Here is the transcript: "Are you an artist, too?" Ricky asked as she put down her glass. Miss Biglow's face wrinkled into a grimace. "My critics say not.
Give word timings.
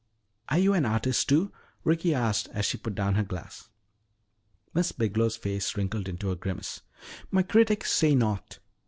"Are 0.49 0.57
you 0.57 0.73
an 0.73 0.83
artist, 0.87 1.29
too?" 1.29 1.51
Ricky 1.83 2.11
asked 2.11 2.47
as 2.53 2.65
she 2.65 2.79
put 2.79 2.95
down 2.95 3.13
her 3.13 3.21
glass. 3.23 3.69
Miss 4.73 4.91
Biglow's 4.91 5.37
face 5.37 5.77
wrinkled 5.77 6.09
into 6.09 6.31
a 6.31 6.35
grimace. 6.35 6.81
"My 7.29 7.43
critics 7.43 7.91
say 7.91 8.15
not. 8.15 8.57